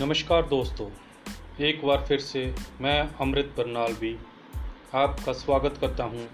नमस्कार 0.00 0.42
दोस्तों, 0.42 0.86
एक 1.60 1.80
बार 1.86 2.04
फिर 2.08 2.20
से 2.20 2.42
मैं 2.80 2.98
अमृत 3.20 3.54
बरनाल 3.56 3.92
भी 3.92 4.14
आपका 4.94 5.32
स्वागत 5.32 5.78
करता 5.80 6.04
हूँ 6.04 6.26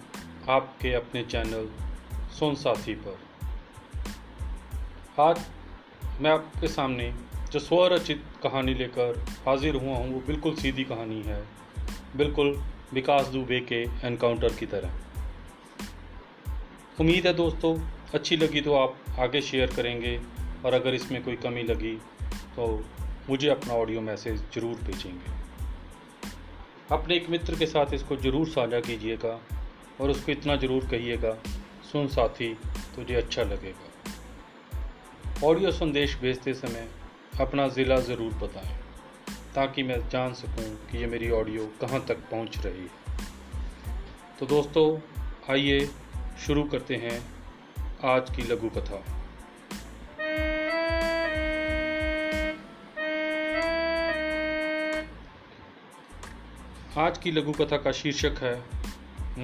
आपके 0.48 0.92
अपने 0.94 1.22
चैनल 1.22 1.68
सुन 2.38 2.54
साथी 2.54 2.94
पर। 2.94 3.16
आज 5.20 5.40
मैं 6.20 6.30
आपके 6.30 6.68
सामने 6.68 7.12
जो 7.52 7.58
स्वरचित 7.58 8.24
कहानी 8.42 8.74
लेकर 8.74 9.24
हाजिर 9.46 9.76
हुआ 9.76 9.96
हूँ, 9.96 10.12
वो 10.14 10.20
बिल्कुल 10.26 10.54
सीधी 10.54 10.84
कहानी 10.84 11.20
है, 11.22 11.42
बिल्कुल 12.16 12.56
विकास 12.92 13.28
दुबे 13.28 13.60
के 13.62 13.82
एनकाउंटर 14.06 14.54
की 14.54 14.66
तरह। 14.66 14.90
उम्मीद 17.00 17.26
है 17.26 17.32
दोस्तों, 17.34 17.76
अच्छी 18.14 18.36
लगी 18.36 18.60
तो 18.60 18.74
आप 18.74 18.96
आगे 19.18 19.42
शेयर 19.42 19.74
करेंगे, 19.76 20.20
और 20.64 20.74
अगर 20.74 20.94
इसमें 20.94 21.22
कोई 21.24 21.36
कमी 21.38 21.62
लगी 21.62 21.96
तो 22.56 22.66
मुझे 23.30 23.48
अपना 23.48 23.74
ऑडियो 23.74 24.00
मैसेज 24.00 24.42
ज़रूर 24.54 24.74
भेजेंगे। 24.84 25.32
अपने 26.90 27.16
एक 27.16 27.28
मित्र 27.30 27.58
के 27.58 27.66
साथ 27.66 27.92
इसको 27.94 28.16
ज़रूर 28.16 28.48
साझा 28.48 28.80
कीजिएगा 28.80 29.40
और 30.00 30.10
उसको 30.10 30.32
इतना 30.32 30.56
ज़रूर 30.56 30.86
कहिएगा, 30.86 31.38
सुन 31.92 32.08
साथी, 32.08 32.54
तुझे 32.96 33.14
अच्छा 33.14 33.42
लगेगा। 33.42 35.46
ऑडियो 35.46 35.72
संदेश 35.72 36.16
भेजते 36.20 36.54
समय 36.54 36.88
अपना 37.40 37.68
ज़िला 37.68 38.00
ज़रूर 38.00 38.34
बताएँ, 38.34 38.76
ताकि 39.54 39.82
मैं 39.82 40.08
जान 40.08 40.34
सकूँ 40.34 40.86
कि 40.86 40.98
ये 40.98 41.06
मेरी 41.06 41.30
ऑडियो 41.30 41.66
कहाँ 41.80 42.04
तक 42.08 42.16
पहुँच 42.30 42.66
रही 42.66 42.80
है। 42.80 42.88
तो 44.40 44.46
दोस्तों, 44.46 45.00
आइए 45.50 45.90
शुरू 46.46 46.64
करते 46.64 46.96
हैं 46.96 47.26
आज 48.04 48.36
की 48.36 48.42
लघु 48.42 48.70
कथा। 48.70 49.04
आज 56.98 57.18
की 57.18 57.30
लघु 57.30 57.52
कथा 57.52 57.76
का 57.76 57.92
शीर्षक 57.92 58.34
है 58.38 58.64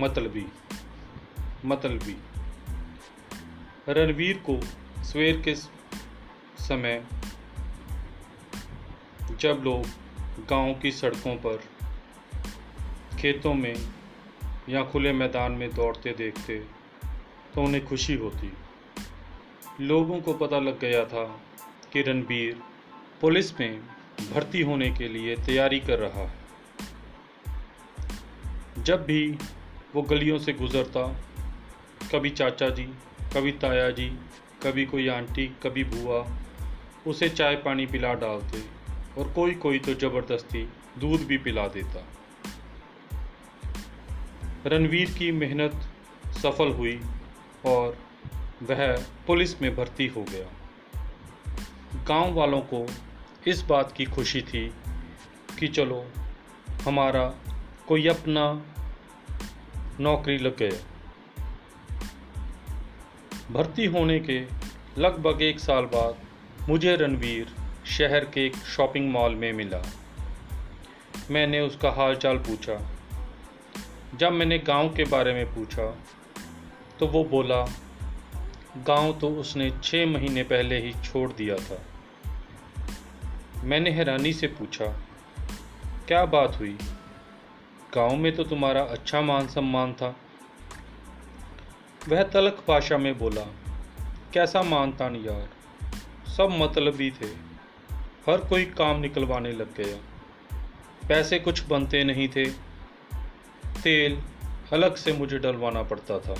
मतलबी 0.00 0.44
मतलबी। 1.64 2.16
रणवीर 3.88 4.42
को 4.50 4.60
सवेर 5.04 5.40
के 5.40 5.54
समय 6.64 7.04
जब 9.40 9.60
लोग 9.64 9.86
गाँव 10.50 10.74
की 10.74 10.92
सड़कों 10.92 11.34
पर 11.36 11.56
खेतों 13.18 13.54
में 13.54 13.74
या 14.68 14.84
खुले 14.84 15.12
मैदान 15.12 15.52
में 15.52 15.74
दौड़ते 15.74 16.12
देखते 16.12 16.58
तो 17.54 17.62
उन्हें 17.62 17.84
खुशी 17.86 18.14
होती। 18.14 18.52
लोगों 19.80 20.20
को 20.20 20.34
पता 20.34 20.58
लग 20.58 20.78
गया 20.80 21.04
था 21.04 21.24
कि 21.92 22.02
रणबीर 22.02 22.60
पुलिस 23.20 23.60
में 23.60 23.80
भर्ती 24.34 24.62
होने 24.62 24.90
के 24.90 25.08
लिए 25.08 25.36
तैयारी 25.36 25.80
कर 25.80 25.98
रहा 25.98 26.28
है। 26.28 26.39
जब 28.78 29.06
भी 29.06 29.38
वो 29.94 30.02
गलियों 30.02 30.38
से 30.38 30.52
गुज़रता, 30.52 31.20
कभी 32.12 32.30
चाचा 32.30 32.70
जी, 32.70 32.84
कभी 33.34 33.52
ताया 33.52 33.90
जी, 33.90 34.06
कभी 34.62 34.86
कोई 34.86 35.08
आंटी, 35.08 35.46
कभी 35.46 35.84
बुआ, 35.84 36.38
उसे 37.06 37.28
चाय 37.28 37.56
पानी 37.56 37.86
पिला 37.86 38.14
डालते 38.14 38.64
और 39.18 39.32
कोई 39.32 39.54
कोई 39.54 39.78
तो 39.78 39.94
ज़बरदस्ती 39.94 40.68
दूध 40.98 41.20
भी 41.20 41.38
पिला 41.38 41.68
देता। 41.68 42.06
रणवीर 44.66 45.10
की 45.10 45.32
मेहनत 45.32 45.92
सफल 46.42 46.68
हुई 46.68 47.00
और 47.66 47.98
वह 48.62 49.04
पुलिस 49.26 49.62
में 49.62 49.76
भर्ती 49.76 50.06
हो 50.06 50.22
गया। 50.22 50.46
गाँव 52.04 52.32
वालों 52.32 52.60
को 52.60 52.86
इस 53.46 53.62
बात 53.62 53.92
की 53.92 54.04
खुशी 54.04 54.42
थी 54.42 54.74
कि 55.58 55.68
चलो, 55.68 56.06
हमारा 56.84 57.34
कोई 57.90 58.08
अपना 58.08 58.74
नौकरी 60.00 60.38
लग। 60.38 60.56
गया 60.56 60.70
भर्ती 63.50 63.86
होने 63.86 64.20
के 64.20 64.46
लगभग 64.98 65.42
एक 65.42 65.60
साल 65.60 65.84
बाद 65.84 66.16
मुझे 66.68 66.96
रणवीर 66.96 67.54
शहर 67.86 68.24
के 68.24 68.46
एक 68.46 68.56
शॉपिंग 68.56 69.10
मॉल 69.10 69.34
में 69.34 69.52
मिला। 69.52 69.82
मैंने 71.30 71.60
उसका 71.60 71.90
हाल 71.90 72.16
चाल 72.16 72.38
पूछा। 72.38 72.90
जब 74.16 74.32
मैंने 74.32 74.58
गाँव 74.58 74.94
के 74.94 75.04
बारे 75.04 75.34
में 75.34 75.46
पूछा 75.46 75.98
तो 77.00 77.06
वो 77.06 77.24
बोला, 77.24 77.64
गाँव 78.76 79.18
तो 79.20 79.28
उसने 79.28 79.72
छः 79.84 80.06
महीने 80.06 80.42
पहले 80.42 80.78
ही 80.78 80.92
छोड़ 81.04 81.32
दिया 81.32 81.56
था। 81.56 81.82
मैंने 83.64 83.90
हैरानी 83.90 84.32
से 84.32 84.46
पूछा, 84.46 84.86
क्या 86.08 86.24
बात 86.24 86.56
हुई? 86.58 86.78
गाँव 87.94 88.16
में 88.16 88.36
तो 88.36 88.44
तुम्हारा 88.44 88.82
अच्छा 88.82 89.20
मान 89.20 89.48
सम्मान 89.48 89.92
था। 89.92 90.16
वह 92.08 92.22
तलक 92.22 92.64
भाषा 92.68 92.98
में 92.98 93.18
बोला, 93.18 93.44
कैसा 94.32 94.62
मान 94.62 94.92
तान 94.92 95.16
यार? 95.16 95.48
सब 96.30 96.48
मतलबी 96.50 97.10
थे। 97.10 97.26
हर 98.30 98.38
कोई 98.38 98.64
काम 98.64 99.00
निकलवाने 99.00 99.52
लग 99.52 99.74
गया। 99.76 99.96
पैसे 101.08 101.38
कुछ 101.38 101.66
बनते 101.66 102.04
नहीं 102.04 102.28
थे। 102.28 102.44
तेल 103.82 104.22
अलग 104.72 104.94
से 104.94 105.12
मुझे 105.12 105.38
डलवाना 105.38 105.82
पड़ता 105.82 106.18
था। 106.18 106.36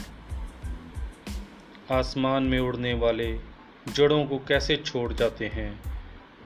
आसमान 1.99 2.43
में 2.43 2.61
उड़ने 2.61 2.95
वाले 2.95 3.39
जड़ों 3.89 4.27
को 4.27 4.39
कैसे 4.39 4.77
छोड़ 4.77 5.13
जाते 5.13 5.47
हैं, 5.47 5.81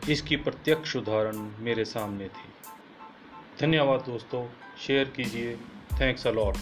इसकी 0.09 0.37
प्रत्यक्ष 0.37 0.97
उदाहरण 0.97 1.51
मेरे 1.59 1.85
सामने 1.85 2.29
थी। 2.29 2.49
धन्यवाद 3.61 4.01
दोस्तों 4.01 4.47
शेयर 4.87 5.13
कीजिए। 5.17 5.55
Thanks 6.01 6.27
a lot 6.27 6.57